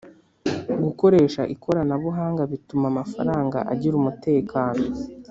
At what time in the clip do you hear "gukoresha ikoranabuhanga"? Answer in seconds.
0.83-2.41